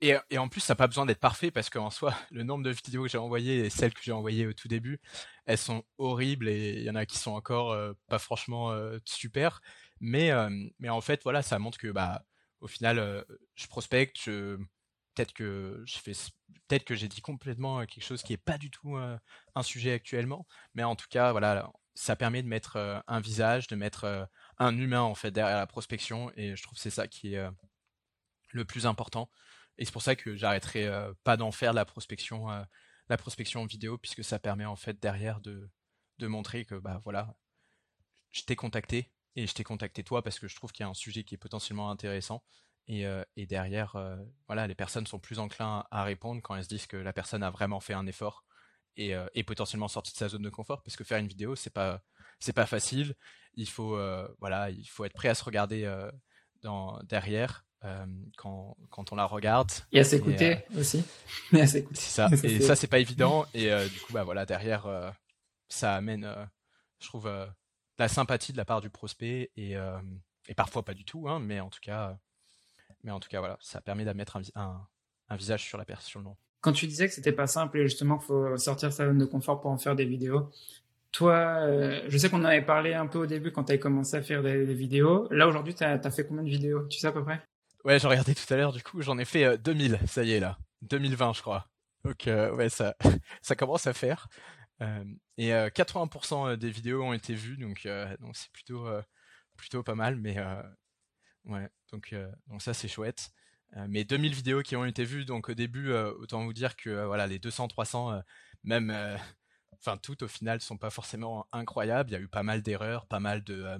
[0.02, 2.64] et, et, en plus, ça n'a pas besoin d'être parfait parce qu'en soi, le nombre
[2.64, 5.00] de vidéos que j'ai envoyées et celles que j'ai envoyées au tout début,
[5.46, 9.00] elles sont horribles et il y en a qui sont encore euh, pas franchement euh,
[9.06, 9.62] super.
[10.00, 12.24] Mais, euh, mais en fait, voilà, ça montre que bah,
[12.60, 18.70] au final, je prospecte, peut-être que j'ai dit complètement quelque chose qui est pas du
[18.72, 20.48] tout un sujet actuellement.
[20.74, 25.02] Mais en tout cas, voilà, ça permet de mettre un visage, de mettre un humain
[25.02, 27.48] en fait derrière la prospection et je trouve que c'est ça qui est
[28.52, 29.30] le plus important.
[29.78, 32.64] Et c'est pour ça que j'arrêterai euh, pas d'en faire la prospection, euh,
[33.10, 35.70] la prospection vidéo, puisque ça permet en fait derrière de,
[36.20, 37.36] de montrer que bah voilà,
[38.32, 40.90] je t'ai contacté et je t'ai contacté toi parce que je trouve qu'il y a
[40.90, 42.44] un sujet qui est potentiellement intéressant.
[42.90, 43.96] Et, euh, et derrière,
[44.48, 47.44] voilà, les personnes sont plus enclins à répondre quand elles se disent que la personne
[47.44, 48.44] a vraiment fait un effort
[48.98, 51.70] et, et potentiellement sorti de sa zone de confort, parce que faire une vidéo, c'est
[51.70, 52.02] pas
[52.40, 53.16] c'est pas facile.
[53.54, 54.00] Il faut
[54.40, 55.86] voilà, il faut être prêt à se regarder
[56.62, 58.06] dans, derrière euh,
[58.38, 59.72] quand, quand, on la regarde.
[59.92, 61.04] Et à s'écouter euh, aussi.
[61.52, 62.28] C'est ça.
[62.44, 63.46] et ça, c'est pas évident.
[63.54, 65.14] Et euh, du coup, bah voilà, derrière,
[65.70, 66.28] ça amène,
[67.00, 67.30] je trouve,
[68.00, 69.76] la sympathie de la part du prospect et,
[70.48, 72.18] et parfois pas du tout, hein, mais en tout cas,
[73.04, 74.88] mais en tout cas, voilà, ça permet d'amener un,
[75.30, 76.26] un, visage sur la personne.
[76.62, 79.26] Quand tu disais que c'était pas simple et justement qu'il faut sortir sa zone de
[79.26, 80.50] confort pour en faire des vidéos,
[81.12, 81.68] toi,
[82.08, 84.22] je sais qu'on en avait parlé un peu au début quand tu as commencé à
[84.22, 85.28] faire des, vidéos.
[85.32, 86.86] Là, aujourd'hui, tu as, as, fait combien de vidéos?
[86.88, 87.42] Tu sais à peu près?
[87.88, 90.34] Ouais, j'ai regardé tout à l'heure, du coup, j'en ai fait 2000, euh, ça y
[90.34, 90.58] est là.
[90.82, 91.68] 2020, je crois.
[92.04, 92.96] Donc, euh, ouais, ça,
[93.42, 94.28] ça commence à faire.
[94.82, 95.04] Euh,
[95.38, 97.88] et 80% des vidéos ont été vues, donc
[98.34, 100.38] c'est plutôt pas mal, mais
[101.46, 102.14] ouais, donc
[102.48, 103.32] donc ça c'est chouette.
[103.88, 107.28] mais 2000 vidéos qui ont été vues, donc au début, autant vous dire que voilà,
[107.28, 108.22] les 200, 300,
[108.64, 108.92] même,
[109.74, 112.10] enfin toutes au final, sont pas forcément incroyables.
[112.12, 113.78] Il y a eu pas mal d'erreurs, pas mal de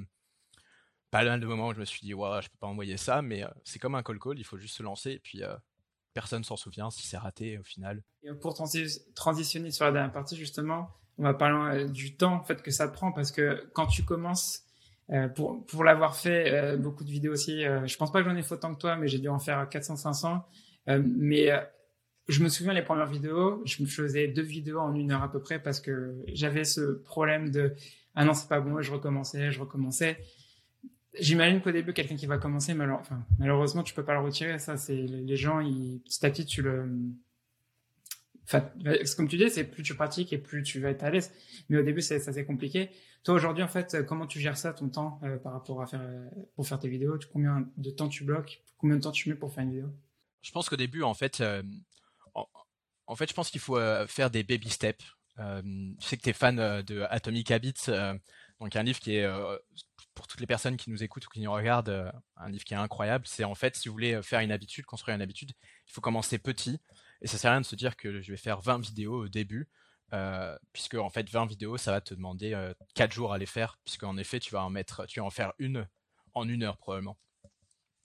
[1.12, 3.22] pas mal de moments où je me suis dit, ouais, je peux pas envoyer ça,
[3.22, 5.56] mais euh, c'est comme un call call, il faut juste se lancer et puis euh,
[6.18, 8.02] personne s'en souvient si c'est raté au final.
[8.24, 12.44] Et pour transitionner sur la dernière partie, justement, on va parler euh, du temps en
[12.44, 14.64] fait, que ça prend parce que quand tu commences,
[15.36, 18.56] pour, pour l'avoir fait, beaucoup de vidéos aussi, je pense pas que j'en ai fait
[18.56, 20.42] autant que toi, mais j'ai dû en faire 400-500.
[20.88, 21.50] mais
[22.28, 25.32] je me souviens les premières vidéos, je me faisais deux vidéos en une heure à
[25.32, 27.74] peu près parce que j'avais ce problème de
[28.16, 30.18] ah non c'est pas bon, je recommençais, je recommençais.
[31.20, 34.60] J'imagine qu'au début, quelqu'un qui va commencer, malheureusement, tu peux pas le retirer.
[34.60, 36.90] Ça, c'est les gens, ils, petit à petit, tu le.
[38.44, 38.70] Enfin,
[39.18, 41.34] comme tu dis, c'est plus tu pratiques et plus tu vas être à l'aise.
[41.70, 42.90] Mais au début, c'est ça c'est compliqué.
[43.24, 46.02] Toi, aujourd'hui, en fait, comment tu gères ça, ton temps, euh, par rapport à faire
[46.56, 47.20] pour faire tes vidéos?
[47.34, 48.62] Combien de temps tu bloques?
[48.78, 49.90] Combien de temps tu mets pour faire une vidéo?
[50.42, 51.62] Je pense qu'au début, en fait, euh,
[53.08, 55.04] en, fait, je pense qu'il faut euh, faire des baby steps.
[55.38, 57.92] je sais que tu es fan de Atomic Habits,
[58.62, 59.28] donc un livre qui est
[60.18, 62.74] pour toutes les personnes qui nous écoutent ou qui nous regardent, euh, un livre qui
[62.74, 63.26] est incroyable.
[63.28, 65.52] C'est en fait, si vous voulez euh, faire une habitude, construire une habitude,
[65.86, 66.80] il faut commencer petit.
[67.22, 69.28] Et ça sert à rien de se dire que je vais faire 20 vidéos au
[69.28, 69.70] début,
[70.14, 73.78] euh, puisque en fait 20 vidéos, ça va te demander 4 jours à les faire,
[73.86, 75.88] puisque en effet tu vas en mettre, tu en faire une
[76.34, 77.18] en une heure probablement.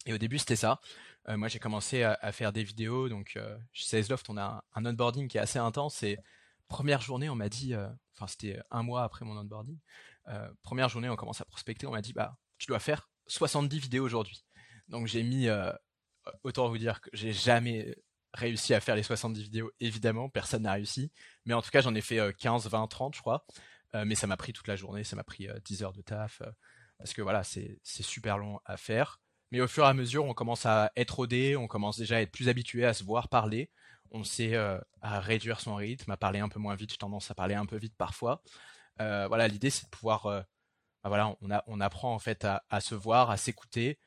[0.05, 0.81] Et au début c'était ça.
[1.29, 3.39] moi j'ai commencé à, faire des vidéos, donc
[3.73, 6.03] chez Salesloft on a un, onboarding qui est assez intense.
[6.03, 6.19] Et
[6.69, 7.75] première journée on m'a dit,
[8.15, 9.79] enfin c'était un mois après mon onboarding,
[10.63, 14.05] première journée, on commence à prospecter, on m'a dit bah tu dois faire 70 vidéos
[14.05, 14.45] aujourd'hui.
[14.89, 15.73] Donc j'ai mis euh,
[16.45, 17.97] autant vous dire que j'ai jamais
[18.35, 21.11] réussi à faire les 70 vidéos, évidemment, personne n'a réussi.
[21.45, 23.45] Mais en tout cas, j'en ai fait 15, 20, 30, je crois.
[23.95, 26.41] Euh, mais ça m'a pris toute la journée, ça m'a pris 10 heures de taf.
[26.99, 29.21] parce que voilà, c'est super long à faire.
[29.51, 32.21] Mais au fur et à mesure, on commence à être rodé, on commence déjà à
[32.21, 33.71] être plus habitué à se voir parler.
[34.13, 36.91] On sait à réduire son rythme, à parler un peu moins vite.
[36.91, 38.43] J'ai tendance à parler un peu vite parfois.
[39.01, 40.41] Euh, voilà, l'idée c'est de pouvoir, euh,
[41.03, 43.99] bah voilà, on, a, on apprend en fait à, se voir, à s'écouter.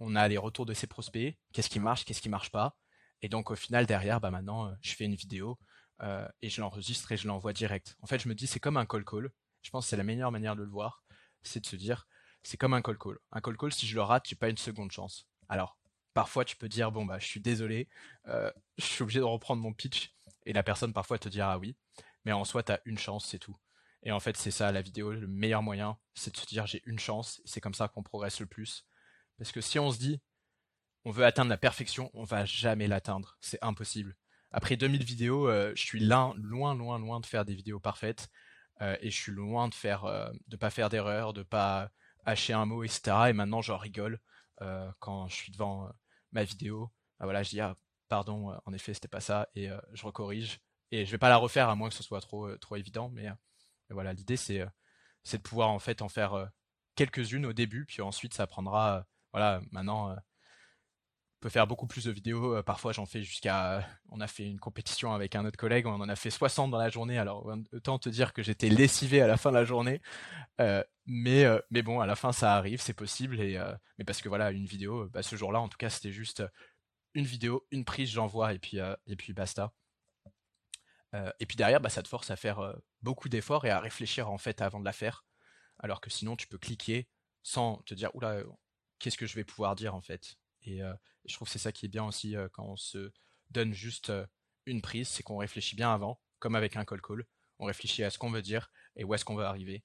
[0.00, 2.76] On a les retours de ses prospects, qu'est-ce qui marche, qu'est-ce qui marche pas.
[3.22, 5.58] Et donc au final derrière, bah maintenant, euh, je fais une vidéo
[6.42, 7.96] et je l'enregistre et je l'envoie direct.
[8.02, 9.30] En fait, je me dis c'est comme un call call.
[9.62, 11.02] Je pense que c'est la meilleure manière de le voir,
[11.42, 12.06] c'est de se dire,
[12.42, 13.18] c'est comme un call call.
[13.32, 15.26] Un call call, si je le rate, j'ai pas une seconde chance.
[15.48, 15.78] Alors,
[16.12, 17.88] parfois, tu peux dire, bon, bah, je suis désolé,
[18.26, 18.52] je
[18.84, 21.76] suis obligé de reprendre mon pitch, et la personne parfois te dira oui,
[22.24, 23.56] mais en soi, tu as une chance, c'est tout.
[24.04, 26.82] Et en fait, c'est ça la vidéo, le meilleur moyen, c'est de se dire j'ai
[26.84, 28.86] une chance, c'est comme ça qu'on progresse le plus.
[29.38, 30.20] Parce que si on se dit
[31.04, 34.16] on veut atteindre la perfection, on va jamais l'atteindre, c'est impossible.
[34.52, 38.28] Après 2000 vidéos, euh, je suis loin, loin, loin, loin de faire des vidéos parfaites,
[38.80, 41.90] euh, et je suis loin de faire, euh, de pas faire d'erreur, de pas
[42.24, 43.16] hacher un mot, etc.
[43.28, 44.20] Et maintenant, j'en rigole
[45.00, 45.90] quand je suis devant
[46.32, 46.90] ma vidéo.
[47.18, 47.76] Ah, voilà, je dis ah,
[48.08, 50.60] pardon, en effet, c'était pas ça, et je recorrige.
[50.90, 53.26] Et je vais pas la refaire à moins que ce soit trop, trop évident, mais
[53.94, 54.66] voilà, l'idée c'est euh,
[55.24, 56.46] c'est de pouvoir en fait en faire euh,
[56.96, 58.98] quelques-unes au début, puis ensuite ça prendra.
[58.98, 59.02] Euh,
[59.32, 60.16] voilà, maintenant on
[61.40, 62.62] peut faire beaucoup plus de vidéos.
[62.62, 63.86] Parfois, j'en fais jusqu'à.
[64.10, 66.78] On a fait une compétition avec un autre collègue, on en a fait 60 dans
[66.78, 67.18] la journée.
[67.18, 70.00] Alors, autant te dire que j'étais lessivé à la fin de la journée.
[71.06, 71.46] mais,
[71.82, 73.36] bon, à la fin, ça arrive, c'est possible.
[73.98, 76.44] Mais parce que voilà, une vidéo, bah, ce jour-là, en tout cas, c'était juste
[77.14, 78.60] une vidéo, une prise, j'envoie, et
[79.06, 79.72] et puis basta.
[81.14, 83.80] Euh, et puis derrière, bah, ça te force à faire euh, beaucoup d'efforts et à
[83.80, 85.24] réfléchir en fait avant de la faire.
[85.78, 87.08] Alors que sinon, tu peux cliquer
[87.42, 88.42] sans te dire, oula,
[88.98, 90.36] qu'est-ce que je vais pouvoir dire en fait?
[90.62, 93.12] Et euh, je trouve que c'est ça qui est bien aussi quand on se
[93.50, 94.12] donne juste
[94.66, 97.24] une prise, c'est qu'on réfléchit bien avant, comme avec un call call.
[97.58, 99.84] On réfléchit à ce qu'on veut dire et où est-ce qu'on veut arriver.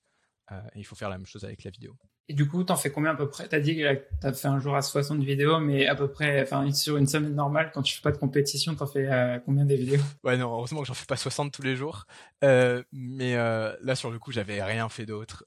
[0.52, 1.98] et il faut faire la même chose avec la vidéo.
[2.30, 3.48] Du coup, t'en fais combien à peu près?
[3.48, 6.72] T'as dit que t'as fait un jour à 60 vidéos, mais à peu près, enfin,
[6.72, 9.76] sur une semaine normale, quand tu fais pas de compétition, t'en fais euh, combien des
[9.76, 10.02] vidéos?
[10.24, 12.06] Ouais, non, heureusement que j'en fais pas 60 tous les jours.
[12.44, 15.46] Euh, mais euh, là, sur le coup, j'avais rien fait d'autre.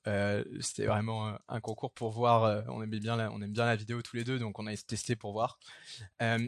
[0.61, 2.65] C'était vraiment un concours pour voir.
[2.69, 4.77] On aimait bien, la, on aime bien la vidéo tous les deux, donc on a
[4.77, 5.59] testé pour voir.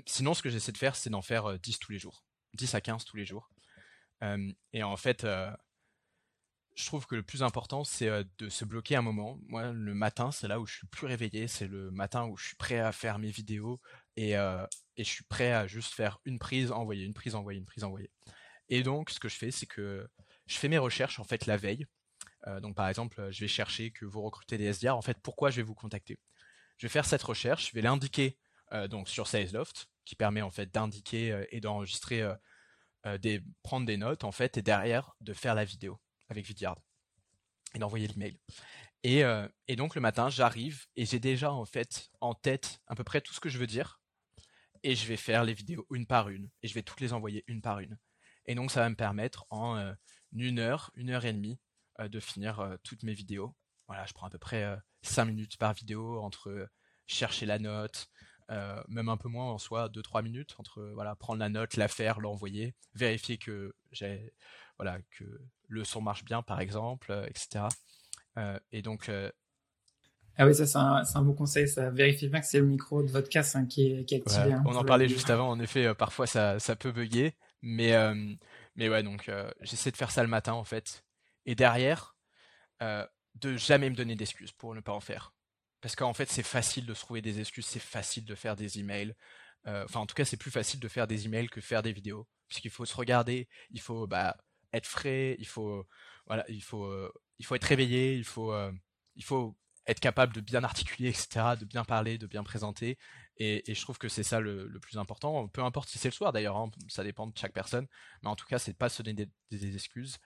[0.06, 2.80] sinon, ce que j'essaie de faire, c'est d'en faire 10 tous les jours, 10 à
[2.80, 3.50] 15 tous les jours.
[4.72, 5.24] et en fait,
[6.74, 9.38] je trouve que le plus important, c'est de se bloquer un moment.
[9.46, 11.46] Moi, le matin, c'est là où je suis plus réveillé.
[11.46, 13.80] C'est le matin où je suis prêt à faire mes vidéos
[14.16, 17.64] et, et je suis prêt à juste faire une prise, envoyer, une prise, envoyer, une
[17.64, 18.10] prise, envoyer.
[18.68, 20.08] Et donc, ce que je fais, c'est que
[20.46, 21.86] je fais mes recherches en fait la veille.
[22.60, 24.96] donc, par exemple, je vais chercher que vous recrutez des SDR.
[24.96, 26.18] En fait, pourquoi je vais vous contacter?
[26.78, 28.36] Je vais faire cette recherche, je vais l'indiquer
[28.90, 32.24] donc sur SalesLoft, qui permet en fait d'indiquer et d'enregistrer,
[33.20, 36.78] des, prendre des notes en fait, et derrière de faire la vidéo avec Vidyard
[37.74, 38.38] et d'envoyer l'email.
[39.02, 42.94] Et, euh, et donc le matin, j'arrive et j'ai déjà en fait en tête à
[42.94, 44.00] peu près tout ce que je veux dire.
[44.82, 47.44] Et je vais faire les vidéos une par une et je vais toutes les envoyer
[47.46, 47.98] une par une.
[48.46, 49.92] Et donc ça va me permettre en euh,
[50.32, 51.58] une heure, une heure et demie
[52.00, 53.54] euh, de finir toutes mes vidéos.
[53.88, 56.66] Voilà, je prends à peu près 5 minutes par vidéo entre
[57.06, 58.08] chercher la note,
[58.88, 62.20] même un peu moins en soi, 2-3 minutes entre voilà prendre la note, la faire,
[62.20, 64.32] l'envoyer, vérifier que j'ai
[64.78, 65.24] voilà que
[65.74, 67.66] le son marche bien, par exemple, euh, etc.
[68.38, 69.30] Euh, et donc, euh,
[70.36, 73.02] ah oui, ça c'est un, un, bon conseil, ça vérifie bien que c'est le micro
[73.02, 74.52] de votre casque hein, qui, est, qui, est, activé.
[74.52, 77.92] Hein, on en parlait juste avant, en effet, parfois ça, ça, peut bugger, mais,
[78.74, 81.04] mais ouais, donc j'essaie de faire ça le matin en fait.
[81.46, 82.16] Et derrière,
[82.80, 85.32] de jamais me donner d'excuses pour ne pas en faire.
[85.80, 88.80] Parce qu'en fait, c'est facile de se trouver des excuses, c'est facile de faire des
[88.80, 89.14] emails.
[89.66, 92.26] Enfin, en tout cas, c'est plus facile de faire des emails que faire des vidéos.
[92.48, 94.36] Puisqu'il faut se regarder, il faut bah,
[94.76, 95.86] être frais, il faut
[96.26, 98.72] voilà, il faut euh, il faut être réveillé, il faut euh,
[99.16, 99.56] il faut
[99.86, 102.98] être capable de bien articuler, etc., de bien parler, de bien présenter.
[103.36, 105.48] Et, je trouve que c'est ça le, plus important.
[105.48, 107.86] Peu importe si c'est le soir d'ailleurs, hein, ça dépend de chaque personne.
[108.22, 110.18] Mais en tout cas, c'est de pas se donner des, excuses.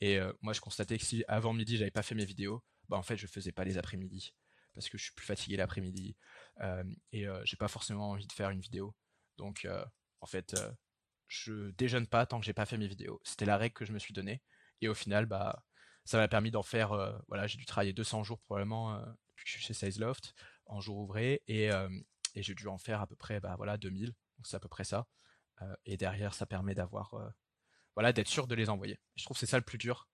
[0.00, 2.96] Et euh, moi, je constatais que si avant midi, j'avais pas fait mes vidéos, bah
[2.96, 4.34] en fait, je faisais pas les après-midi
[4.74, 6.16] parce que je suis plus fatigué l'après-midi
[6.60, 8.94] euh, et j'ai pas forcément envie de faire une vidéo.
[9.38, 9.66] Donc,
[10.20, 10.54] en fait,
[11.28, 13.20] je déjeune pas tant que j'ai pas fait mes vidéos.
[13.24, 14.42] C'était la règle que je me suis donnée.
[14.80, 15.64] Et au final, bah,
[16.04, 16.92] ça m'a permis d'en faire.
[16.92, 19.04] Euh, voilà, j'ai dû travailler 200 jours probablement euh,
[19.36, 20.34] que je suis chez SalesLoft
[20.66, 21.88] en jour ouvré et, euh,
[22.34, 24.06] et j'ai dû en faire à peu près, bah voilà, 2000.
[24.06, 25.06] Donc c'est à peu près ça.
[25.86, 27.14] et derrière, ça permet d'avoir,
[27.94, 28.98] voilà, d'être sûr de les envoyer.
[29.16, 30.08] Je trouve que c'est ça le plus dur,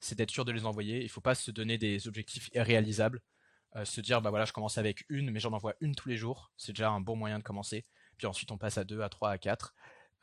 [0.00, 1.02] c'est d'être sûr de les envoyer.
[1.02, 3.20] Il faut pas se donner des objectifs irréalisables.
[3.84, 6.52] se dire, bah voilà, je commence avec une, mais j'en envoie une tous les jours.
[6.56, 7.84] C'est déjà un bon moyen de commencer.
[8.16, 9.74] Puis ensuite, on passe à deux, à trois, à quatre.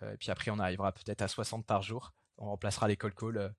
[0.02, 2.14] Euh, et puis après, on arrivera peut-être à 60 par jour.
[2.38, 3.50] On remplacera les call calls, euh,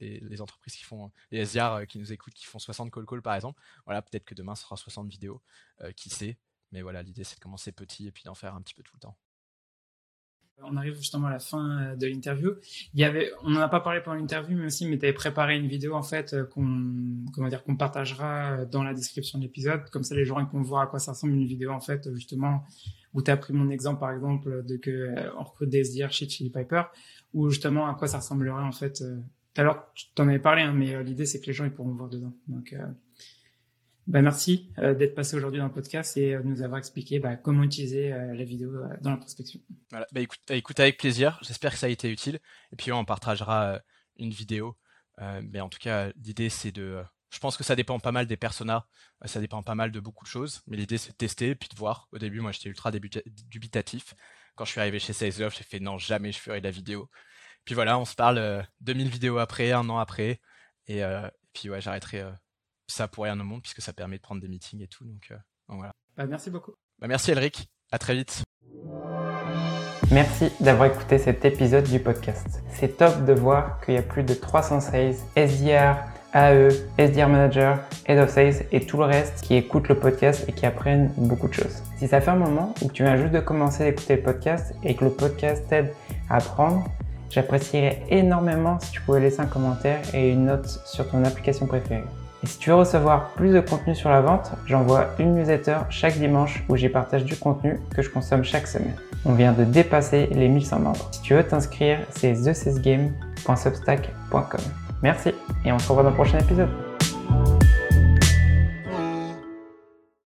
[0.00, 3.22] les, entreprises qui font, les SDR euh, qui nous écoutent, qui font 60 call calls
[3.22, 3.60] par exemple.
[3.84, 5.42] Voilà, peut-être que demain, ce sera 60 vidéos.
[5.96, 6.38] qui sait
[6.72, 8.94] Mais voilà, l'idée, c'est de commencer petit et puis d'en faire un petit peu tout
[8.96, 9.16] le temps.
[10.62, 12.52] On arrive justement à la fin de l'interview.
[12.94, 15.12] Il y avait, on n'en a pas parlé pendant l'interview, mais aussi, mais tu avais
[15.12, 19.90] préparé une vidéo en fait qu'on, comment dire, qu'on partagera dans la description de l'épisode.
[19.90, 22.64] Comme ça, les gens pourront voir à quoi ça ressemble une vidéo en fait, justement,
[23.12, 26.10] où tu as pris mon exemple par exemple de que euh, on recrute des SDR
[26.12, 26.82] chez Chili Piper,
[27.32, 29.20] ou justement à quoi ça ressemblerait en fait euh,
[29.56, 32.08] alors, tu t'en avais parlé, hein, mais l'idée c'est que les gens ils pourront voir
[32.08, 32.32] dedans.
[32.48, 32.74] Donc,
[34.06, 37.62] bah, merci d'être passé aujourd'hui dans le podcast et de nous avoir expliqué bah, comment
[37.62, 39.60] utiliser la vidéo dans la prospection.
[39.90, 40.06] Voilà.
[40.12, 41.38] Bah, écoute, écoute avec plaisir.
[41.42, 42.38] J'espère que ça a été utile.
[42.72, 43.80] Et puis on partagera
[44.16, 44.76] une vidéo.
[45.42, 47.02] mais en tout cas, l'idée c'est de
[47.34, 48.86] je pense que ça dépend pas mal des personas,
[49.24, 51.68] euh, ça dépend pas mal de beaucoup de choses, mais l'idée c'est de tester puis
[51.68, 52.08] de voir.
[52.12, 54.14] Au début, moi j'étais ultra dubitatif.
[54.54, 57.10] Quand je suis arrivé chez Love, j'ai fait non, jamais je ferai de la vidéo.
[57.64, 60.40] Puis voilà, on se parle 2000 euh, vidéos après, un an après,
[60.86, 62.24] et, euh, puis ouais, j'arrêterai
[62.86, 65.04] ça pour rien au monde puisque ça permet de prendre des meetings et tout.
[65.04, 65.32] Donc,
[65.68, 65.92] voilà.
[66.16, 66.74] Bah, merci beaucoup.
[66.98, 68.44] Bah, merci Elric, à très vite.
[70.10, 72.62] Merci d'avoir écouté cet épisode du podcast.
[72.68, 75.96] C'est top de voir qu'il y a plus de 300 sales, SDR,
[76.34, 76.68] AE,
[76.98, 80.66] SDR Manager, Head of Sales et tout le reste qui écoutent le podcast et qui
[80.66, 81.82] apprennent beaucoup de choses.
[81.96, 84.74] Si ça fait un moment ou que tu viens juste de commencer d'écouter le podcast
[84.82, 85.92] et que le podcast t'aide
[86.28, 86.84] à apprendre,
[87.30, 92.04] j'apprécierais énormément si tu pouvais laisser un commentaire et une note sur ton application préférée.
[92.44, 96.18] Et si tu veux recevoir plus de contenu sur la vente, j'envoie une newsletter chaque
[96.18, 98.96] dimanche où j'y partage du contenu que je consomme chaque semaine.
[99.24, 101.08] On vient de dépasser les 1100 membres.
[101.10, 104.60] Si tu veux t'inscrire, c'est thecesgame.substack.com.
[105.02, 105.30] Merci
[105.64, 106.68] et on se revoit dans le prochain épisode.